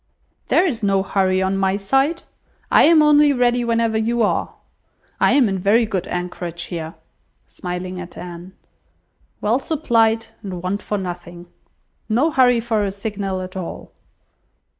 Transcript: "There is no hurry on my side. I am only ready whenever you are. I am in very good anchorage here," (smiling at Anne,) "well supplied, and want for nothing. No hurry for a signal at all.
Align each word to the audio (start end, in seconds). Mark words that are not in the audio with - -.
"There 0.47 0.65
is 0.65 0.81
no 0.81 1.03
hurry 1.03 1.43
on 1.43 1.57
my 1.57 1.75
side. 1.75 2.23
I 2.71 2.85
am 2.85 3.03
only 3.03 3.31
ready 3.33 3.63
whenever 3.63 3.99
you 3.99 4.23
are. 4.23 4.55
I 5.19 5.33
am 5.33 5.47
in 5.47 5.59
very 5.59 5.85
good 5.85 6.07
anchorage 6.07 6.63
here," 6.63 6.95
(smiling 7.45 7.99
at 7.99 8.17
Anne,) 8.17 8.53
"well 9.41 9.59
supplied, 9.59 10.25
and 10.41 10.63
want 10.63 10.81
for 10.81 10.97
nothing. 10.97 11.45
No 12.09 12.31
hurry 12.31 12.59
for 12.59 12.83
a 12.83 12.91
signal 12.91 13.41
at 13.41 13.55
all. 13.55 13.91